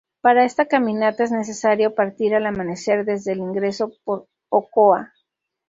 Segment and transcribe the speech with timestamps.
[0.21, 5.13] Para esta caminata es necesario partir al amanecer desde el ingreso por Ocoa.